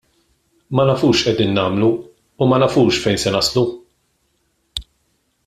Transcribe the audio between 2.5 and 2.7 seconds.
ma